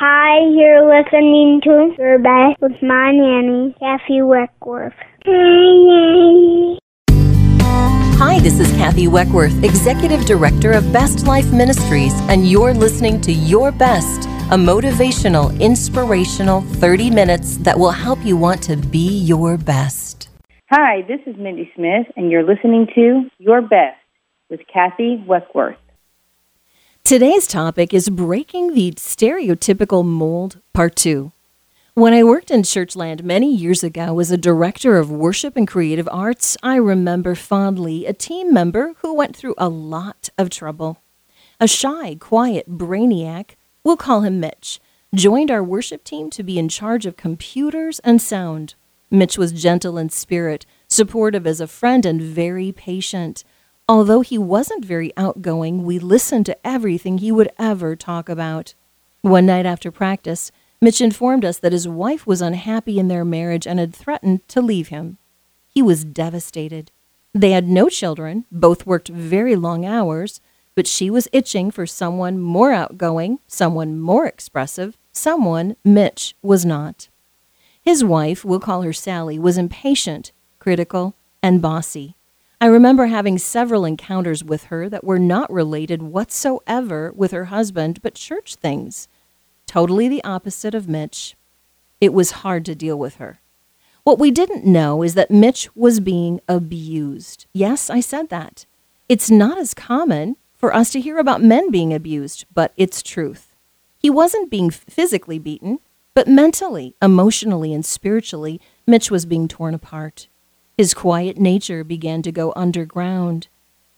[0.00, 4.92] Hi, you're listening to Your Best with my nanny, Kathy Weckworth.
[5.26, 6.78] Hi, nanny.
[8.16, 13.32] Hi, this is Kathy Weckworth, Executive Director of Best Life Ministries, and you're listening to
[13.32, 19.56] Your Best, a motivational, inspirational 30 minutes that will help you want to be your
[19.56, 20.28] best.
[20.70, 23.98] Hi, this is Mindy Smith, and you're listening to Your Best
[24.48, 25.74] with Kathy Weckworth.
[27.08, 31.32] Today's topic is breaking the stereotypical mold, part two.
[31.94, 36.06] When I worked in Churchland many years ago as a director of worship and creative
[36.12, 40.98] arts, I remember fondly a team member who went through a lot of trouble.
[41.58, 44.78] A shy, quiet brainiac, we'll call him Mitch,
[45.14, 48.74] joined our worship team to be in charge of computers and sound.
[49.10, 53.44] Mitch was gentle in spirit, supportive as a friend, and very patient.
[53.90, 58.74] Although he wasn't very outgoing, we listened to everything he would ever talk about.
[59.22, 60.52] One night after practice,
[60.82, 64.60] Mitch informed us that his wife was unhappy in their marriage and had threatened to
[64.60, 65.16] leave him.
[65.68, 66.90] He was devastated.
[67.32, 70.42] They had no children, both worked very long hours,
[70.74, 77.08] but she was itching for someone more outgoing, someone more expressive, someone Mitch was not.
[77.82, 82.17] His wife, we'll call her Sally, was impatient, critical, and bossy.
[82.60, 88.02] I remember having several encounters with her that were not related whatsoever with her husband,
[88.02, 89.06] but church things.
[89.66, 91.36] Totally the opposite of Mitch.
[92.00, 93.38] It was hard to deal with her.
[94.02, 97.46] What we didn't know is that Mitch was being abused.
[97.52, 98.66] Yes, I said that.
[99.08, 103.54] It's not as common for us to hear about men being abused, but it's truth.
[104.00, 105.78] He wasn't being physically beaten,
[106.12, 110.26] but mentally, emotionally, and spiritually, Mitch was being torn apart.
[110.78, 113.48] His quiet nature began to go underground.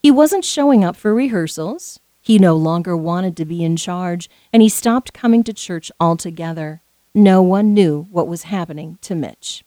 [0.03, 2.00] He wasn't showing up for rehearsals.
[2.22, 6.81] He no longer wanted to be in charge, and he stopped coming to church altogether.
[7.14, 9.62] No one knew what was happening to Mitch.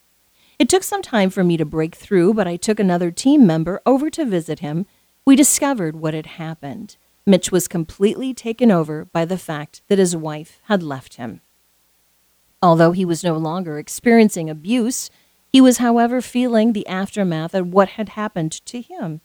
[0.58, 3.80] It took some time for me to break through, but I took another team member
[3.86, 4.87] over to visit him.
[5.23, 6.98] We discovered what had happened.
[7.27, 11.42] Mitch was completely taken over by the fact that his wife had left him.
[12.60, 15.11] Although he was no longer experiencing abuse,
[15.53, 19.21] he was, however, feeling the aftermath of what had happened to him.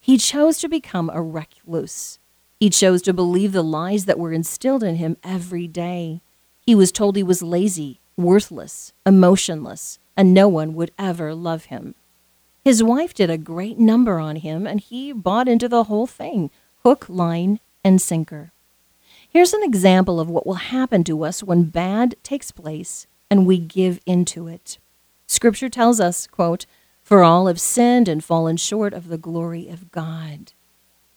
[0.00, 2.18] He chose to become a recluse.
[2.58, 6.20] He chose to believe the lies that were instilled in him every day.
[6.60, 11.94] He was told he was lazy, worthless, emotionless, and no one would ever love him.
[12.64, 16.50] His wife did a great number on him, and he bought into the whole thing
[16.82, 18.50] hook, line, and sinker.
[19.28, 23.58] Here's an example of what will happen to us when bad takes place and we
[23.58, 24.78] give into it.
[25.28, 26.66] Scripture tells us, quote,
[27.02, 30.52] For all have sinned and fallen short of the glory of God.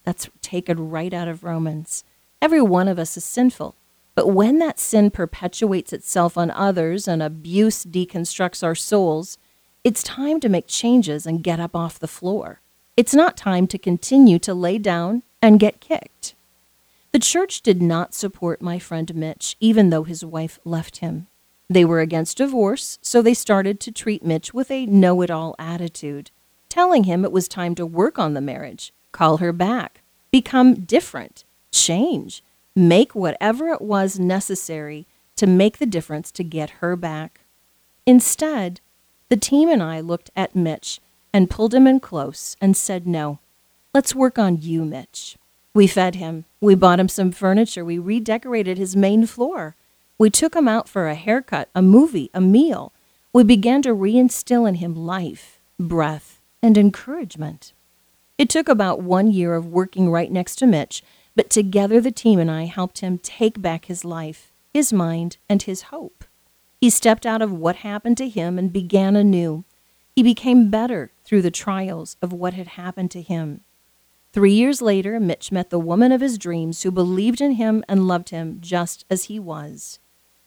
[0.03, 2.03] That's taken right out of Romans.
[2.41, 3.75] Every one of us is sinful.
[4.13, 9.37] But when that sin perpetuates itself on others and abuse deconstructs our souls,
[9.83, 12.59] it's time to make changes and get up off the floor.
[12.97, 16.35] It's not time to continue to lay down and get kicked.
[17.13, 21.27] The church did not support my friend Mitch, even though his wife left him.
[21.71, 25.55] They were against divorce, so they started to treat Mitch with a know it all
[25.57, 26.29] attitude,
[26.67, 30.01] telling him it was time to work on the marriage, call her back,
[30.31, 32.43] become different, change,
[32.75, 37.39] make whatever it was necessary to make the difference to get her back.
[38.05, 38.81] Instead,
[39.29, 40.99] the team and I looked at Mitch
[41.31, 43.39] and pulled him in close and said, No,
[43.93, 45.37] let's work on you, Mitch.
[45.73, 46.43] We fed him.
[46.59, 47.85] We bought him some furniture.
[47.85, 49.77] We redecorated his main floor.
[50.21, 52.93] We took him out for a haircut, a movie, a meal.
[53.33, 57.73] We began to reinstill in him life, breath, and encouragement.
[58.37, 61.01] It took about one year of working right next to Mitch,
[61.35, 65.63] but together the team and I helped him take back his life, his mind, and
[65.63, 66.23] his hope.
[66.79, 69.63] He stepped out of what happened to him and began anew.
[70.15, 73.61] He became better through the trials of what had happened to him.
[74.33, 78.07] Three years later, Mitch met the woman of his dreams who believed in him and
[78.07, 79.97] loved him just as he was.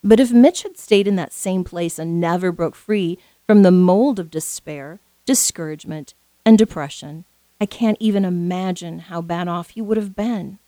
[0.06, 3.70] But if Mitch had stayed in that same place and never broke free from the
[3.70, 6.12] mold of despair, discouragement,
[6.44, 7.24] and depression,
[7.58, 10.58] I can't even imagine how bad off he would have been.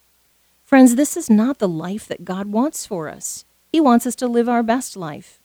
[0.65, 3.45] Friends, this is not the life that God wants for us.
[3.71, 5.39] He wants us to live our best life.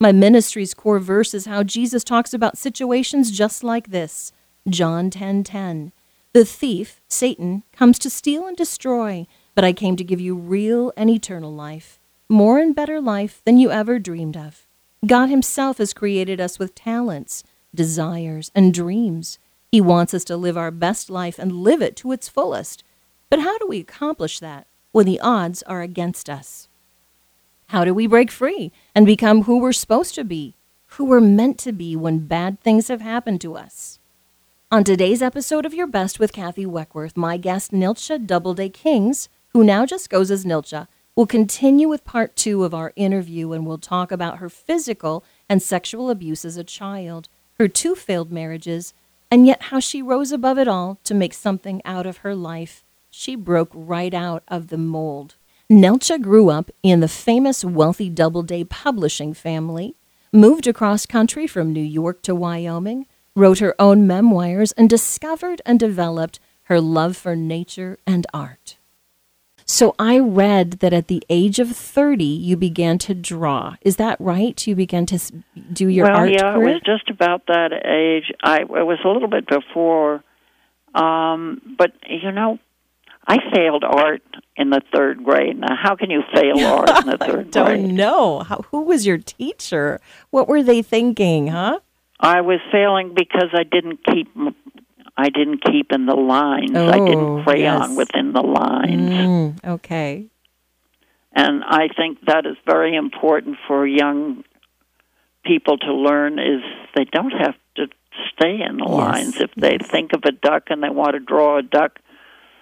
[0.00, 4.32] My ministry's core verse is how Jesus talks about situations just like this.
[4.68, 5.12] John 10:10.
[5.12, 5.92] 10, 10.
[6.32, 10.92] The thief, Satan, comes to steal and destroy, but I came to give you real
[10.96, 14.66] and eternal life more and better life than you ever dreamed of.
[15.06, 17.42] God Himself has created us with talents,
[17.74, 19.38] desires, and dreams.
[19.72, 22.84] He wants us to live our best life and live it to its fullest.
[23.30, 26.68] But how do we accomplish that when the odds are against us?
[27.68, 30.54] How do we break free and become who we're supposed to be,
[30.92, 33.98] who we're meant to be when bad things have happened to us?
[34.70, 39.64] On today's episode of Your Best with Kathy Weckworth, my guest Neltje Doubleday Kings, who
[39.64, 40.86] now just goes as Neltje,
[41.18, 45.60] will continue with part two of our interview and we'll talk about her physical and
[45.60, 47.28] sexual abuse as a child,
[47.58, 48.94] her two failed marriages,
[49.28, 52.84] and yet how she rose above it all to make something out of her life.
[53.10, 55.34] She broke right out of the mold.
[55.68, 59.96] Neltje grew up in the famous wealthy Doubleday publishing family,
[60.32, 65.80] moved across country from New York to Wyoming, wrote her own memoirs, and discovered and
[65.80, 68.77] developed her love for nature and art.
[69.70, 73.76] So I read that at the age of 30, you began to draw.
[73.82, 74.66] Is that right?
[74.66, 75.20] You began to
[75.70, 76.68] do your well, art yeah, career?
[76.68, 78.32] it was just about that age.
[78.42, 80.24] I it was a little bit before,
[80.94, 82.58] um, but you know,
[83.26, 84.22] I failed art
[84.56, 85.58] in the third grade.
[85.58, 87.94] Now, how can you fail art in the third I don't grade?
[87.94, 88.38] know.
[88.40, 90.00] How, who was your teacher?
[90.30, 91.80] What were they thinking, huh?
[92.18, 94.28] I was failing because I didn't keep.
[95.20, 96.76] I didn't keep in the lines.
[96.76, 97.96] I Oh, didn't crayon yes.
[97.96, 100.26] within the lines, Mm, okay.
[101.34, 104.44] and I think that is very important for young
[105.44, 106.38] people to learn.
[106.38, 106.62] Is
[106.94, 107.88] they don't have to
[108.36, 109.40] stay in the Yes, lines.
[109.40, 111.98] If they think of a duck and they want to draw a duck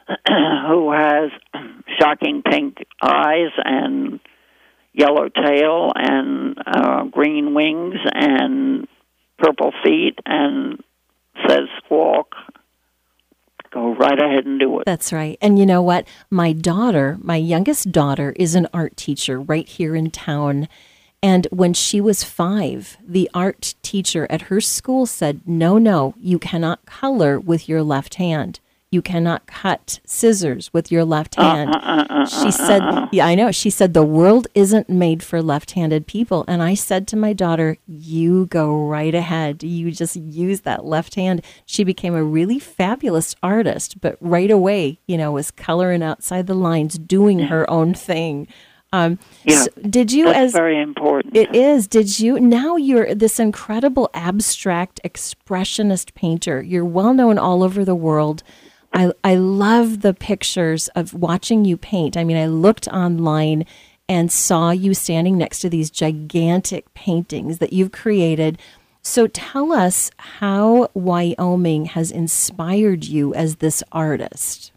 [0.69, 1.31] who has
[2.01, 4.19] shocking pink eyes and
[4.95, 8.89] yellow tail and uh, green wings and
[9.39, 10.83] purple feet and
[11.49, 12.35] says walk,
[13.73, 14.85] go right ahead and do it.
[14.87, 15.39] That's right.
[15.41, 16.07] And you know what?
[16.31, 20.69] My daughter, my youngest daughter, is an art teacher right here in town.
[21.23, 26.39] And when she was five, the art teacher at her school said, No, no, you
[26.39, 28.61] cannot color with your left hand.
[28.93, 31.75] You cannot cut scissors with your left uh, hand.
[31.75, 33.51] Uh, uh, she said, Yeah, I know.
[33.51, 36.45] She said, The world isn't made for left handed people.
[36.47, 39.65] And I said to my daughter, You go right ahead.
[39.65, 41.43] You just use that left hand.
[41.67, 46.55] She became a really fabulous artist, but right away, you know, was coloring outside the
[46.55, 48.47] lines, doing her own thing.
[48.93, 51.37] Um, Yeah, so did you, That's as very important.
[51.37, 51.89] it is.
[51.89, 52.39] Did you?
[52.39, 56.63] Now you're this incredible abstract expressionist painter.
[56.63, 58.45] You're well known all over the world.
[58.93, 62.17] I, I love the pictures of watching you paint.
[62.17, 63.67] I mean, I looked online
[64.09, 68.59] and saw you standing next to these gigantic paintings that you've created.
[69.03, 74.73] So tell us how Wyoming has inspired you as this artist.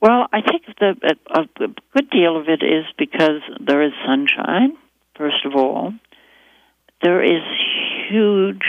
[0.00, 4.76] Well, I think the a, a good deal of it is because there is sunshine.
[5.16, 5.92] First of all,
[7.02, 7.42] there is
[8.08, 8.62] huge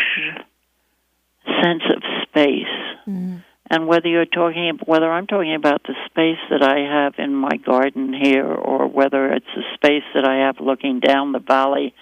[1.61, 2.65] sense of space,
[3.07, 3.43] mm.
[3.69, 7.57] And whether you're talking, whether I'm talking about the space that I have in my
[7.57, 11.93] garden here, or whether it's a space that I have looking down the valley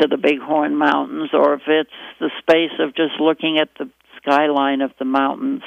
[0.00, 1.90] to the Bighorn Mountains, or if it's
[2.20, 3.90] the space of just looking at the
[4.20, 5.62] skyline of the mountains,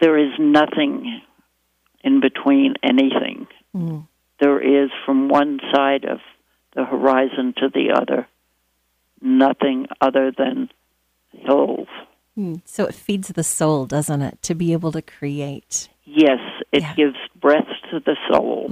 [0.00, 1.20] there is nothing
[2.02, 3.46] in between anything.
[3.74, 4.06] Mm.
[4.40, 6.18] There is from one side of
[6.74, 8.26] the horizon to the other
[9.24, 10.68] nothing other than
[11.32, 11.88] hills.
[12.34, 12.54] Hmm.
[12.64, 15.88] So it feeds the soul, doesn't it, to be able to create?
[16.04, 16.40] Yes,
[16.72, 16.94] it Yeah.
[16.94, 18.70] gives breath to the soul.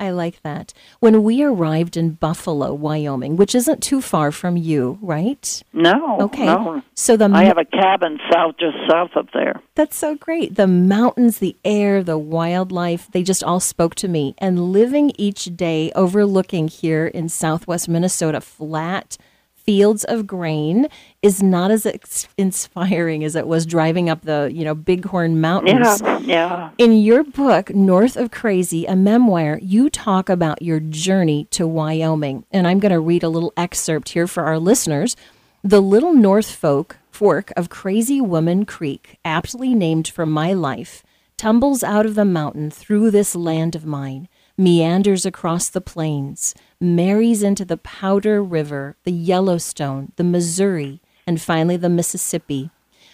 [0.00, 0.72] I like that.
[1.00, 5.62] When we arrived in Buffalo, Wyoming, which isn't too far from you, right?
[5.72, 6.46] No, Okay.
[6.46, 6.82] no.
[6.94, 9.60] So the I have a cabin south, just south of there.
[9.76, 10.56] that's so great.
[10.56, 14.34] The mountains, the air, the wildlife, they just all spoke to me.
[14.38, 19.16] And living each day overlooking here in southwest Minnesota, flat
[19.64, 20.88] fields of grain
[21.22, 26.00] is not as ex- inspiring as it was driving up the, you know, Bighorn Mountains.
[26.02, 26.70] Yeah, yeah.
[26.78, 32.44] In your book, North of Crazy, a memoir, you talk about your journey to Wyoming.
[32.50, 35.16] And I'm going to read a little excerpt here for our listeners.
[35.62, 41.02] The little North Folk fork of Crazy Woman Creek, aptly named for my life,
[41.36, 44.28] tumbles out of the mountain through this land of mine,
[44.58, 46.54] meanders across the plains,
[46.84, 52.70] marries into the Powder River, the Yellowstone, the Missouri, and finally the Mississippi.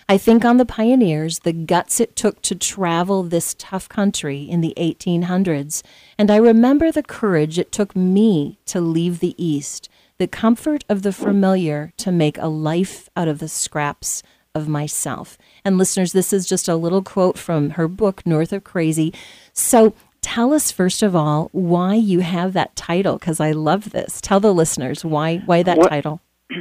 [0.09, 4.61] I think on the pioneers, the guts it took to travel this tough country in
[4.61, 5.83] the 1800s,
[6.19, 11.03] and I remember the courage it took me to leave the East, the comfort of
[11.03, 15.39] the familiar to make a life out of the scraps of myself.
[15.65, 19.15] And listeners, this is just a little quote from her book, North of Crazy.
[19.53, 24.21] So tell us first of all why you have that title, because I love this.
[24.21, 26.21] Tell the listeners why why that What- title.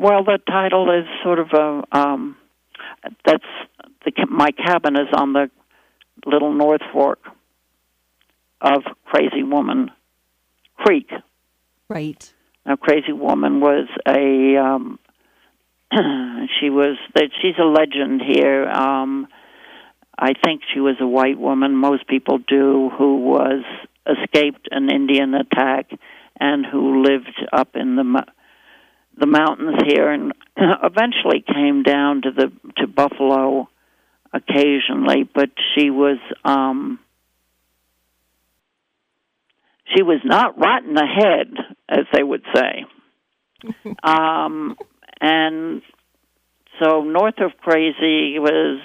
[0.00, 1.84] Well, the title is sort of a.
[1.96, 2.36] Um,
[3.24, 3.44] that's
[4.04, 5.50] the my cabin is on the
[6.26, 7.20] little North Fork
[8.60, 9.90] of Crazy Woman
[10.78, 11.08] Creek,
[11.88, 12.32] Right.
[12.66, 14.98] Now, Crazy Woman was a um,
[16.60, 18.68] she was that she's a legend here.
[18.68, 19.28] Um,
[20.18, 21.76] I think she was a white woman.
[21.76, 23.64] Most people do who was
[24.04, 25.90] escaped an Indian attack
[26.40, 28.24] and who lived up in the
[29.16, 33.68] the mountains here and eventually came down to the to Buffalo
[34.32, 36.98] occasionally, but she was um
[39.94, 41.54] she was not rotten ahead,
[41.88, 42.84] as they would say.
[44.02, 44.76] um
[45.20, 45.82] and
[46.82, 48.80] so north of crazy was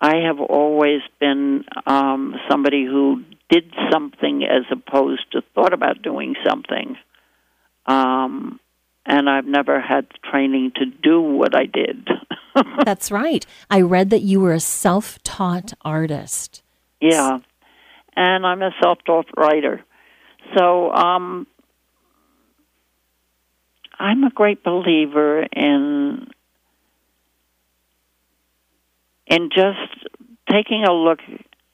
[0.00, 6.34] I have always been um somebody who did something as opposed to thought about doing
[6.46, 6.96] something.
[7.86, 8.60] Um
[9.06, 12.08] and I've never had training to do what I did.
[12.84, 13.44] That's right.
[13.70, 16.62] I read that you were a self taught artist.
[17.00, 17.38] Yeah.
[18.16, 19.84] And I'm a self taught writer.
[20.56, 21.46] So um,
[23.98, 26.28] I'm a great believer in
[29.26, 30.06] in just
[30.50, 31.18] taking a look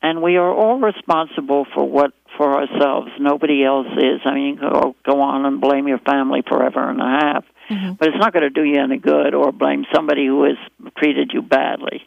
[0.02, 3.10] and we are all responsible for what for ourselves.
[3.18, 4.20] Nobody else is.
[4.24, 7.44] I mean, you can go, go on and blame your family forever and a half,
[7.68, 7.92] mm-hmm.
[7.94, 10.56] but it's not going to do you any good, or blame somebody who has
[10.96, 12.06] treated you badly.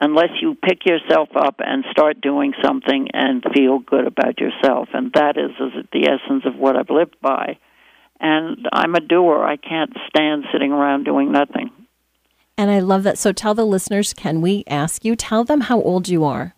[0.00, 4.88] Unless you pick yourself up and start doing something and feel good about yourself.
[4.94, 7.58] And that is, is the essence of what I've lived by.
[8.20, 9.44] And I'm a doer.
[9.44, 11.70] I can't stand sitting around doing nothing.
[12.58, 13.16] And I love that.
[13.18, 16.56] So tell the listeners, can we ask you, tell them how old you are?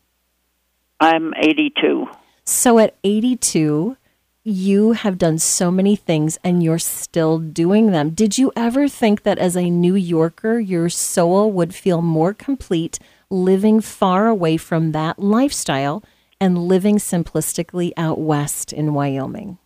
[0.99, 2.09] I'm 82.
[2.45, 3.99] So at 82,
[4.42, 8.11] you have done so many things and you're still doing them.
[8.11, 12.99] Did you ever think that as a New Yorker, your soul would feel more complete
[13.28, 16.02] living far away from that lifestyle
[16.40, 19.59] and living simplistically out west in Wyoming?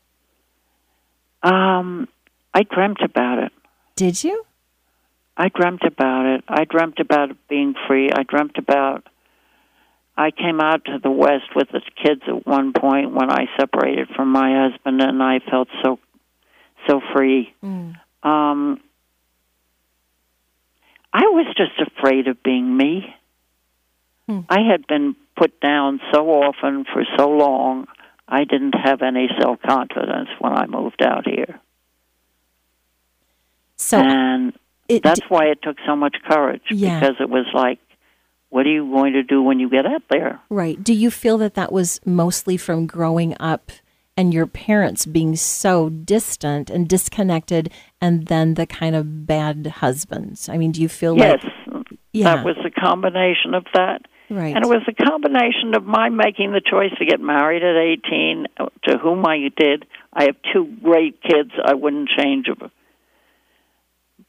[1.45, 2.09] Um,
[2.53, 3.53] I dreamt about it.
[3.95, 4.45] Did you?
[5.37, 6.45] I dreamt about it.
[6.49, 8.11] I dreamt about being free.
[8.11, 9.07] I dreamt about
[10.17, 14.09] I came out to the West with the kids at one point when I separated
[14.14, 15.99] from my husband, and I felt so
[16.88, 17.53] so free.
[17.64, 17.97] Mm.
[18.23, 18.81] Um,
[21.12, 23.14] I was just afraid of being me.
[24.29, 24.47] Mm.
[24.49, 27.88] I had been put down so often for so long.
[28.29, 31.61] I didn't have any self confidence when I moved out here.
[33.76, 34.53] So and
[34.88, 37.00] it, that's why it took so much courage yeah.
[37.00, 37.79] because it was like
[38.55, 40.41] what are you going to do when you get out there?
[40.49, 40.81] Right.
[40.83, 43.73] Do you feel that that was mostly from growing up
[44.17, 50.49] and your parents being so distant and disconnected and then the kind of bad husbands?
[50.49, 52.37] I mean, do you feel yes, like yeah.
[52.37, 54.03] that was a combination of that.
[54.31, 54.55] Right.
[54.55, 57.75] And it was a combination of my making the choice to get married at
[58.07, 59.85] 18 uh, to whom I did.
[60.12, 61.50] I have two great kids.
[61.62, 62.71] I wouldn't change them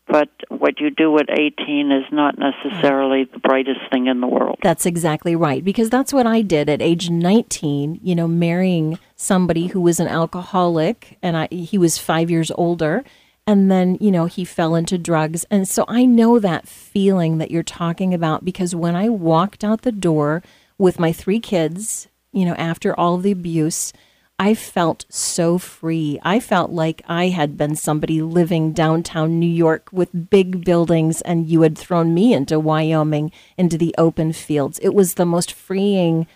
[0.08, 4.58] but what you do at 18 is not necessarily the brightest thing in the world.
[4.62, 9.68] That's exactly right because that's what I did at age 19, you know, marrying somebody
[9.68, 13.04] who was an alcoholic and I he was 5 years older
[13.48, 15.46] and then, you know, he fell into drugs.
[15.52, 19.82] And so I know that feeling that you're talking about because when I walked out
[19.82, 20.42] the door
[20.78, 23.94] with my three kids, you know, after all of the abuse,
[24.38, 26.20] I felt so free.
[26.22, 31.48] I felt like I had been somebody living downtown New York with big buildings, and
[31.48, 34.77] you had thrown me into Wyoming, into the open fields.
[34.80, 36.27] It was the most freeing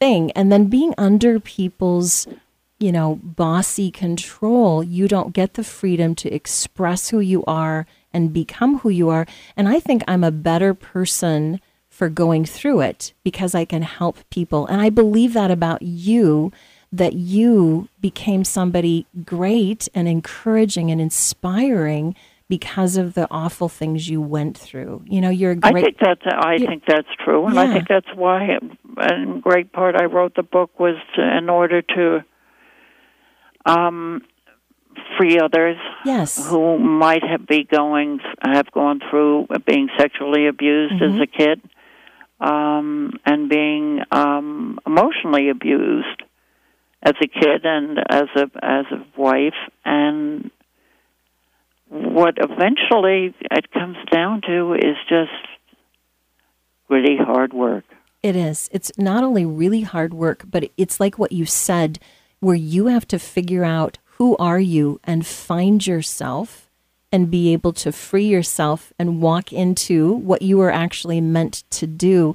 [0.00, 0.32] thing.
[0.32, 2.26] And then being under people's,
[2.80, 8.32] you know, bossy control, you don't get the freedom to express who you are and
[8.32, 9.26] become who you are.
[9.56, 14.28] And I think I'm a better person for going through it because I can help
[14.28, 14.66] people.
[14.66, 16.50] And I believe that about you
[16.94, 22.14] that you became somebody great and encouraging and inspiring
[22.48, 25.02] because of the awful things you went through.
[25.06, 25.76] You know, you're a great.
[25.76, 27.62] I think that's I think that's true, and yeah.
[27.62, 28.58] I think that's why,
[29.10, 32.24] in great part, I wrote the book was to, in order to
[33.66, 34.22] um,
[35.18, 35.78] free others.
[36.04, 36.48] Yes.
[36.48, 41.16] Who might have be going have gone through being sexually abused mm-hmm.
[41.16, 41.60] as a kid,
[42.40, 46.22] um, and being um, emotionally abused
[47.04, 50.50] as a kid and as a as a wife and
[51.88, 55.30] what eventually it comes down to is just
[56.88, 57.84] really hard work.
[58.22, 58.68] It is.
[58.72, 61.98] It's not only really hard work, but it's like what you said
[62.40, 66.68] where you have to figure out who are you and find yourself
[67.10, 71.86] and be able to free yourself and walk into what you were actually meant to
[71.86, 72.34] do.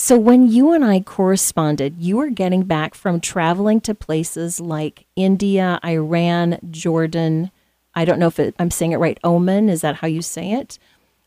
[0.00, 5.06] So when you and I corresponded, you were getting back from traveling to places like
[5.16, 7.50] India, Iran, Jordan.
[7.96, 9.18] I don't know if it, I'm saying it right.
[9.24, 10.78] Oman, is that how you say it?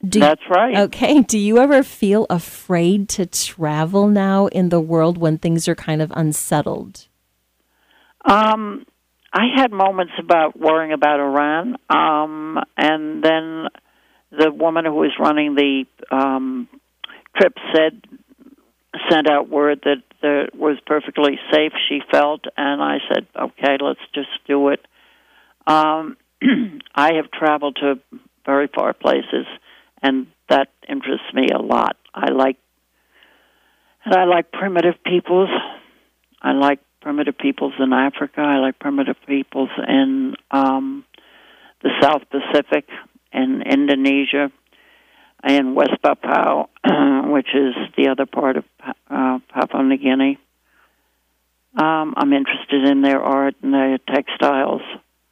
[0.07, 0.77] Do That's right.
[0.77, 1.21] Okay.
[1.21, 6.01] Do you ever feel afraid to travel now in the world when things are kind
[6.01, 7.07] of unsettled?
[8.23, 8.85] Um,
[9.33, 13.67] I had moments about worrying about Iran, um, and then
[14.31, 16.67] the woman who was running the um,
[17.35, 18.01] trip said
[19.09, 21.73] sent out word that it was perfectly safe.
[21.89, 24.85] She felt, and I said, "Okay, let's just do it."
[25.65, 26.17] Um,
[26.95, 27.99] I have traveled to
[28.45, 29.45] very far places,
[30.01, 31.95] and that interests me a lot.
[32.13, 32.57] I like,
[34.03, 35.49] and I like primitive peoples.
[36.41, 38.41] I like primitive peoples in Africa.
[38.41, 41.05] I like primitive peoples in um,
[41.81, 42.87] the South Pacific
[43.31, 44.51] and Indonesia
[45.43, 46.67] and West Papua,
[47.31, 48.65] which is the other part of
[49.09, 50.37] uh, Papua New Guinea.
[51.75, 54.81] Um, I'm interested in their art and their textiles.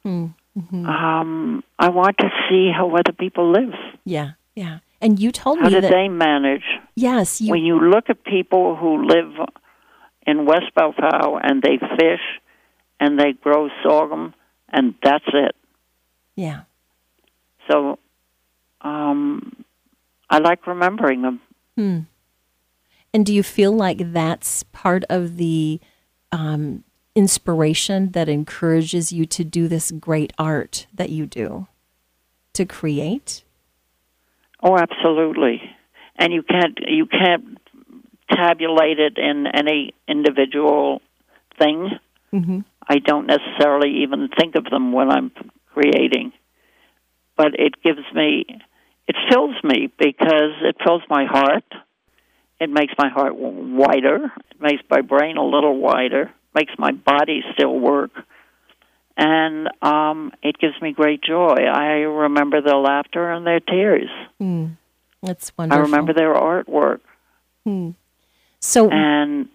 [0.06, 0.86] Mm-hmm.
[0.86, 3.74] Um, I want to see how other people live.
[4.04, 4.78] Yeah, yeah.
[5.00, 6.64] And you told how me did that, they manage?
[6.94, 9.32] Yes, you, when you look at people who live
[10.26, 12.20] in West Papua and they fish
[12.98, 14.34] and they grow sorghum
[14.68, 15.54] and that's it.
[16.36, 16.62] Yeah.
[17.70, 17.98] So
[18.80, 19.64] um,
[20.30, 21.40] I like remembering them.
[21.76, 21.98] Hmm.
[23.12, 25.80] And do you feel like that's part of the
[26.30, 26.84] um,
[27.16, 31.66] inspiration that encourages you to do this great art that you do,
[32.52, 33.42] to create?
[34.62, 35.60] Oh, absolutely.
[36.16, 37.58] And you can't you can't
[38.30, 41.02] tabulate it in any individual
[41.58, 41.98] thing.
[42.32, 42.60] Mm-hmm.
[42.86, 45.32] I don't necessarily even think of them when I'm
[45.72, 46.32] creating,
[47.36, 48.44] but it gives me
[49.10, 51.64] it fills me because it fills my heart.
[52.60, 54.26] It makes my heart wider.
[54.52, 56.30] It makes my brain a little wider.
[56.54, 58.12] Makes my body still work,
[59.16, 61.56] and um, it gives me great joy.
[61.72, 64.10] I remember their laughter and their tears.
[64.40, 64.76] Mm,
[65.22, 65.80] that's wonderful.
[65.80, 67.00] I remember their artwork.
[67.66, 67.96] Mm.
[68.60, 69.48] So and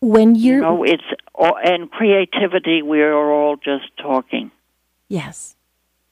[0.00, 1.02] when you're, you know, it's
[1.36, 2.82] and creativity.
[2.82, 4.52] We are all just talking.
[5.08, 5.56] Yes.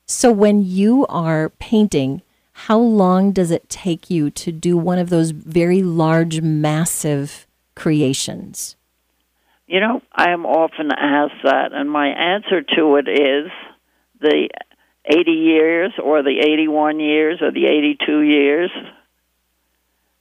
[0.07, 2.22] So when you are painting,
[2.57, 8.77] how long does it take you to do one of those very large, massive creations?
[9.67, 13.51] You know, I am often asked that, and my answer to it is
[14.21, 14.49] the
[15.05, 18.71] 80 years, or the 81 years, or the 82 years,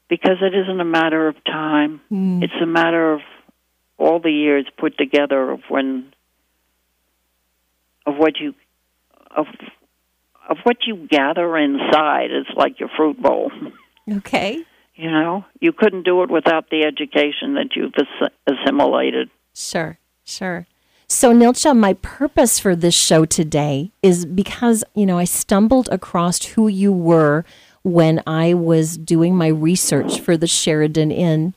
[0.09, 2.01] because it isn't a matter of time.
[2.11, 2.43] Mm.
[2.43, 3.21] It's a matter of
[3.99, 6.11] all the years put together of when,
[8.07, 8.55] of what you,
[9.29, 9.45] of
[10.49, 13.51] of what you gather inside is like your fruit bowl.
[14.11, 14.63] Okay.
[14.95, 17.93] You know, you couldn't do it without the education that you've
[18.47, 19.29] assimilated.
[19.53, 20.67] Sure, sure.
[21.07, 26.43] So, Neltje, my purpose for this show today is because, you know, I stumbled across
[26.45, 27.43] who you were
[27.83, 31.53] when I was doing my research for the Sheridan Inn.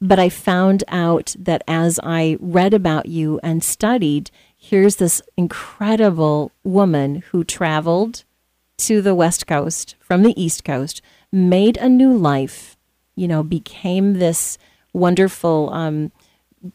[0.00, 4.30] But I found out that as I read about you and studied,
[4.68, 8.24] here's this incredible woman who traveled
[8.78, 12.76] to the West Coast from the East Coast, made a new life,
[13.14, 14.56] you know, became this
[14.92, 16.12] wonderful um,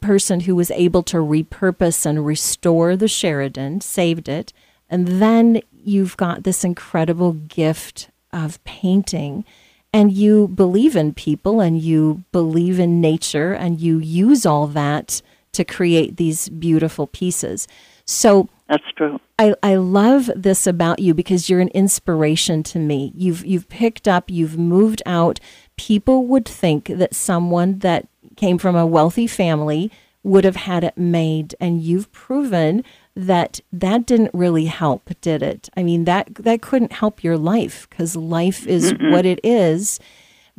[0.02, 4.54] person who was able to repurpose and restore the Sheridan, saved it.
[4.88, 9.46] And then you've got this incredible gift of painting.
[9.92, 15.24] And you believe in people and you believe in nature and you use all that
[15.54, 17.68] to create these beautiful pieces.
[18.06, 19.20] So that's true.
[19.38, 23.12] I, I love this about you because you're an inspiration to me.
[23.16, 25.40] You've you've picked up, you've moved out.
[25.78, 29.92] People would think that someone that came from a wealthy family
[30.24, 32.84] would have had it made and you've proven
[33.16, 35.70] that that didn't really help, did it?
[35.76, 40.00] I mean that that couldn't help your life cuz life is mm what it is.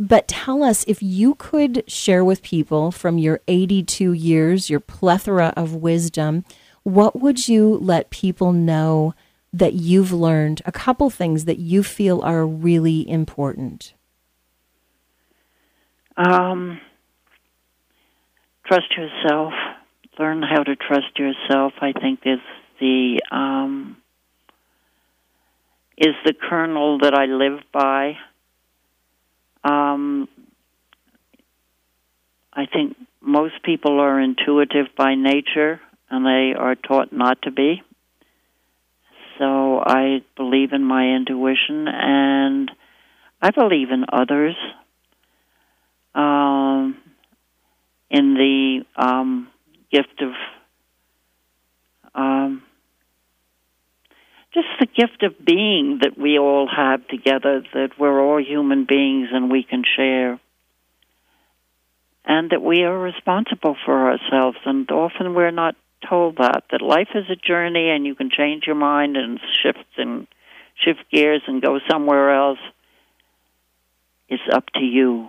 [0.00, 5.52] But tell us if you could share with people from your 82 years, your plethora
[5.58, 6.46] of wisdom,
[6.84, 9.14] what would you let people know
[9.52, 10.62] that you've learned?
[10.64, 13.92] A couple things that you feel are really important.
[16.16, 16.80] Um,
[18.66, 19.52] trust yourself.
[20.18, 21.74] Learn how to trust yourself.
[21.82, 22.40] I think is
[22.80, 23.98] the um,
[25.98, 28.16] is the kernel that I live by.
[29.62, 30.28] Um,
[32.52, 37.82] I think most people are intuitive by nature and they are taught not to be.
[39.38, 42.70] So I believe in my intuition and
[43.40, 44.56] I believe in others.
[46.14, 46.96] Um,
[48.10, 49.48] in the um,
[49.92, 50.32] gift of
[52.14, 52.62] um,
[54.52, 59.28] just the gift of being that we all have together, that we're all human beings
[59.32, 60.40] and we can share.
[62.24, 65.74] And that we are responsible for ourselves, and often we're not
[66.08, 69.86] told that that life is a journey, and you can change your mind and shift
[69.96, 70.26] and
[70.76, 72.58] shift gears and go somewhere else.
[74.28, 75.28] It's up to you.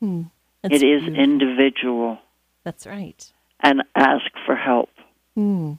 [0.00, 0.22] Hmm.
[0.64, 1.14] It is beautiful.
[1.14, 2.18] individual,
[2.64, 3.32] That's right.
[3.60, 4.88] and ask for help.
[5.34, 5.74] Hmm.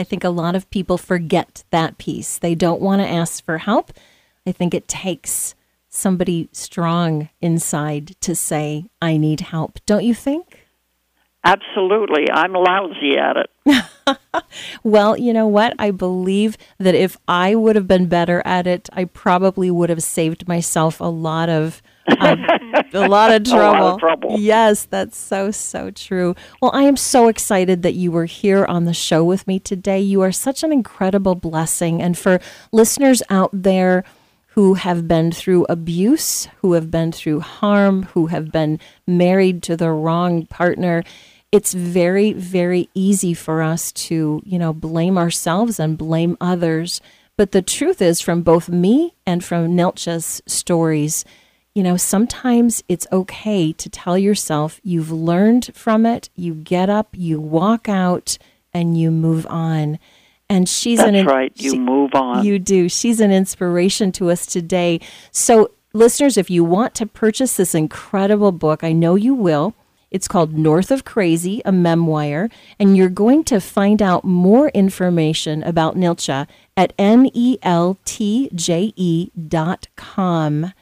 [0.00, 2.38] I think a lot of people forget that piece.
[2.38, 3.92] They don't want to ask for help.
[4.46, 5.54] I think it takes
[5.88, 9.78] somebody strong inside to say, I need help.
[9.86, 10.66] Don't you think?
[11.44, 13.84] Absolutely, I'm lousy at it.
[14.82, 15.74] Well, you know what?
[15.78, 20.02] I believe that if I would have been better at it, I probably would have
[20.02, 21.82] saved myself a lot of
[22.18, 22.44] um,
[22.92, 23.86] a lot of A lot trouble.
[23.94, 24.36] of trouble.
[24.38, 26.34] Yes, that's so so true.
[26.60, 30.00] Well, I am so excited that you were here on the show with me today.
[30.00, 32.40] You are such an incredible blessing and for
[32.72, 34.04] listeners out there
[34.54, 39.76] who have been through abuse, who have been through harm, who have been married to
[39.76, 41.04] the wrong partner,
[41.52, 47.00] it's very, very easy for us to, you know, blame ourselves and blame others.
[47.36, 51.24] But the truth is, from both me and from Neltje's stories,
[51.74, 57.08] you know, sometimes it's okay to tell yourself you've learned from it, you get up,
[57.16, 58.38] you walk out,
[58.72, 59.98] and you move on.
[60.48, 61.52] And she's That's an right.
[61.56, 62.44] You she- move on.
[62.44, 62.88] you do.
[62.88, 65.00] She's an inspiration to us today.
[65.30, 69.74] So, listeners, if you want to purchase this incredible book, I know you will.
[70.10, 72.48] It's called North of Crazy, a memoir,
[72.80, 77.58] and you're going to find out more information about Neltje at E
[78.18, 80.72] N-E-L-T-J-E dot com.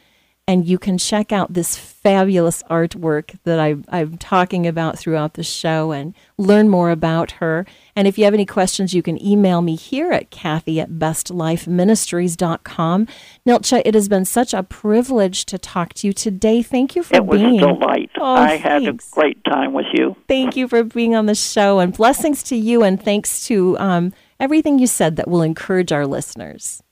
[0.49, 5.43] And you can check out this fabulous artwork that I, I'm talking about throughout the
[5.43, 7.67] show and learn more about her.
[7.95, 13.09] And if you have any questions, you can email me here at Kathy at bestlifeministries.com.
[13.47, 16.63] Neltje, it has been such a privilege to talk to you today.
[16.63, 18.09] Thank you for it was being a delight.
[18.19, 20.17] Oh, I had a great time with you.
[20.29, 24.15] Thank you for being on the show and blessings to you and thanks to um,
[24.41, 26.83] everything you said that will encourage our listeners.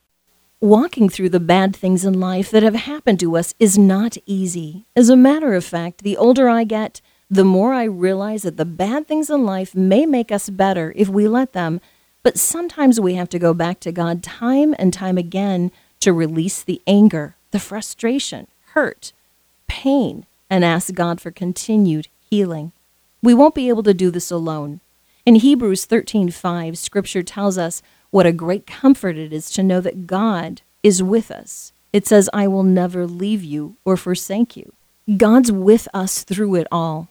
[0.61, 4.87] Walking through the bad things in life that have happened to us is not easy.
[4.97, 8.65] As a matter of fact, the older I get, the more I realize that the
[8.65, 11.79] bad things in life may make us better if we let them,
[12.23, 16.63] but sometimes we have to go back to God time and time again to release
[16.63, 19.13] the anger, the frustration, hurt,
[19.69, 22.73] pain, and ask God for continued healing.
[23.23, 24.81] We won't be able to do this alone.
[25.27, 27.83] In Hebrews 13:5, scripture tells us
[28.17, 31.73] what a great comfort it is to know that God is with us.
[31.93, 34.73] It says, "I will never leave you or forsake you."
[35.19, 37.09] God's with us through it all.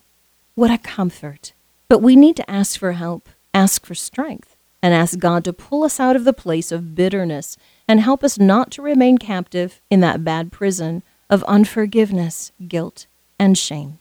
[0.56, 1.52] What a comfort.
[1.88, 5.84] But we need to ask for help, ask for strength, and ask God to pull
[5.84, 10.00] us out of the place of bitterness and help us not to remain captive in
[10.00, 13.06] that bad prison of unforgiveness, guilt,
[13.38, 14.00] and shame.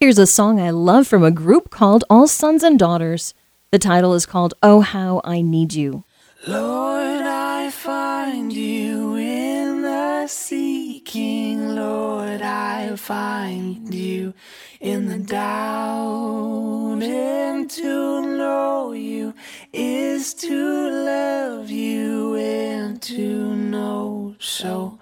[0.00, 3.32] Here's a song I love from a group called All Sons and Daughters.
[3.70, 6.02] The title is called Oh How I Need You.
[6.44, 11.76] Lord, I find you in the seeking.
[11.76, 14.34] Lord, I find you
[14.80, 17.00] in the doubt.
[17.00, 19.34] And to know you
[19.72, 24.98] is to love you, and to know so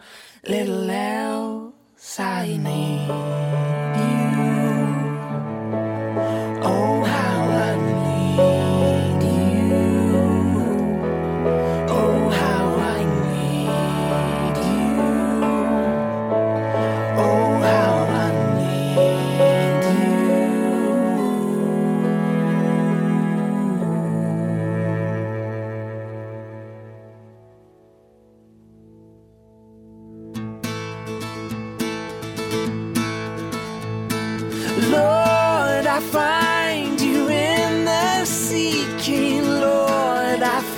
[0.47, 2.21] little else.
[2.21, 3.40] I need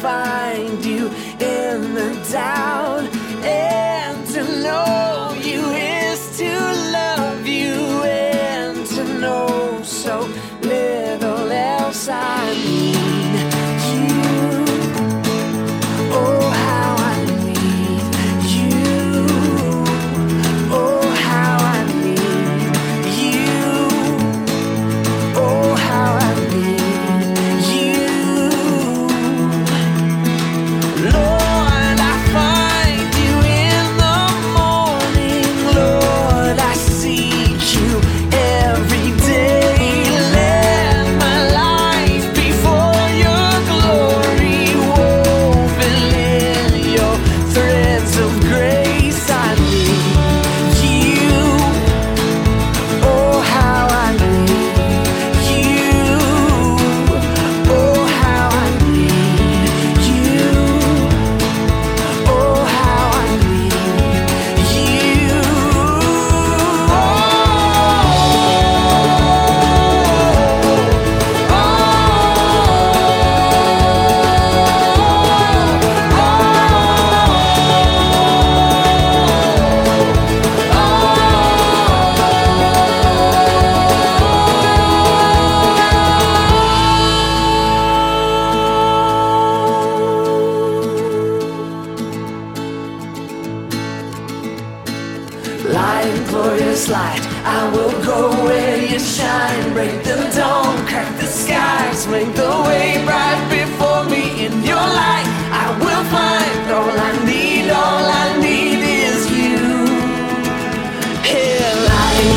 [0.03, 1.07] find you
[1.39, 3.02] in the doubt.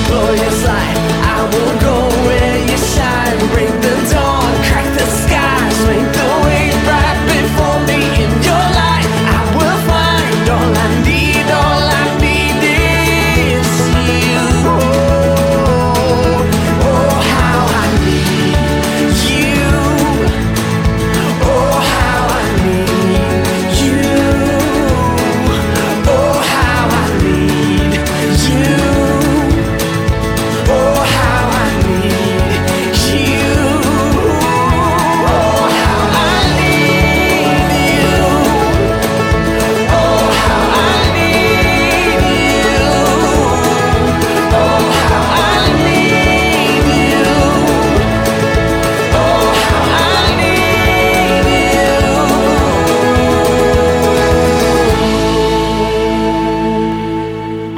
[0.07, 0.97] Glorious light.
[1.35, 2.24] I will go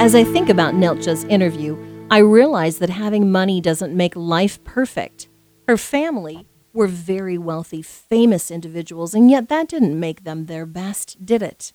[0.08, 1.76] As I think about Neltje's interview,
[2.10, 5.28] I realize that having money doesn't make life perfect.
[5.68, 11.26] Her family were very wealthy, famous individuals, and yet that didn't make them their best,
[11.26, 11.74] did it?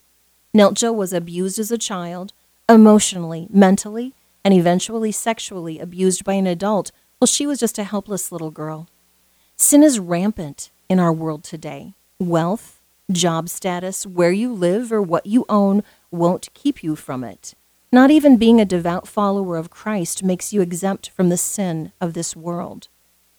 [0.51, 2.33] Nelcha was abused as a child,
[2.67, 8.31] emotionally, mentally, and eventually sexually abused by an adult while she was just a helpless
[8.31, 8.89] little girl.
[9.57, 11.93] Sin is rampant in our world today.
[12.19, 17.53] Wealth, job status, where you live, or what you own won't keep you from it.
[17.93, 22.15] Not even being a devout follower of Christ makes you exempt from the sin of
[22.15, 22.87] this world.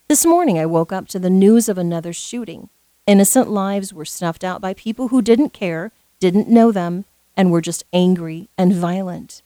[0.07, 2.69] This morning I woke up to the news of another shooting.
[3.05, 5.91] Innocent lives were snuffed out by people who didn't care,
[6.21, 7.05] didn't know them,
[7.37, 9.43] and were just angry and violent.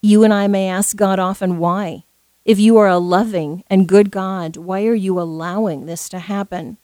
[0.00, 2.04] You and I may ask God often why.
[2.44, 6.76] If you are a loving and good God, why are you allowing this to happen?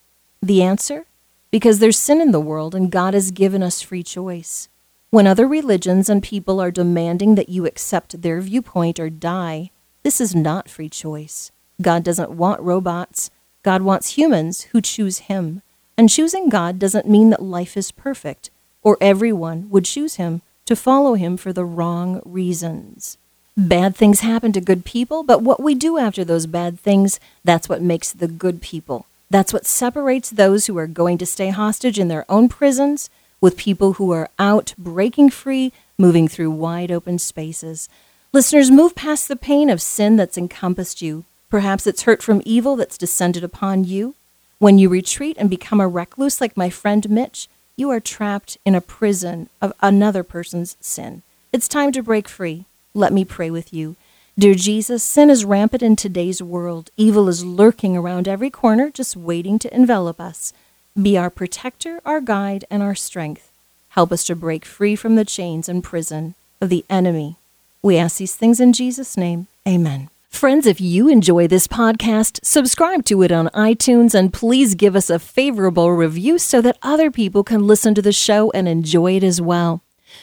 [0.42, 1.04] The answer?
[1.52, 4.68] Because there's sin in the world and God has given us free choice.
[5.10, 9.70] When other religions and people are demanding that you accept their viewpoint or die,
[10.02, 11.50] this is not free choice.
[11.80, 13.30] God doesn't want robots.
[13.62, 15.62] God wants humans who choose Him.
[15.96, 18.50] And choosing God doesn't mean that life is perfect
[18.82, 23.16] or everyone would choose Him to follow Him for the wrong reasons.
[23.56, 27.66] Bad things happen to good people, but what we do after those bad things, that's
[27.66, 29.06] what makes the good people.
[29.30, 33.08] That's what separates those who are going to stay hostage in their own prisons
[33.40, 37.88] with people who are out breaking free, moving through wide open spaces.
[38.32, 41.24] Listeners, move past the pain of sin that's encompassed you.
[41.50, 44.14] Perhaps it's hurt from evil that's descended upon you.
[44.58, 48.74] When you retreat and become a recluse like my friend Mitch, you are trapped in
[48.74, 51.22] a prison of another person's sin.
[51.52, 52.64] It's time to break free.
[52.92, 53.96] Let me pray with you.
[54.38, 56.90] Dear Jesus, sin is rampant in today's world.
[56.96, 60.52] Evil is lurking around every corner, just waiting to envelop us.
[61.00, 63.52] Be our protector, our guide, and our strength.
[63.90, 67.36] Help us to break free from the chains and prison of the enemy.
[67.82, 69.46] We ask these things in Jesus' name.
[69.66, 70.08] Amen.
[70.28, 75.08] Friends, if you enjoy this podcast, subscribe to it on iTunes and please give us
[75.08, 79.22] a favorable review so that other people can listen to the show and enjoy it
[79.22, 79.82] as well.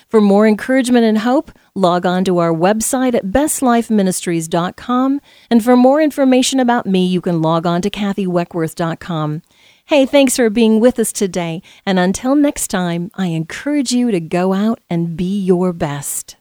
[0.10, 5.22] For more encouragement and hope, log on to our website at bestlifeministries.com.
[5.50, 9.42] And for more information about me, you can log on to kathyweckworth.com.
[9.88, 11.62] Hey, thanks for being with us today.
[11.86, 16.38] And until next time, I encourage you to go out and be your best.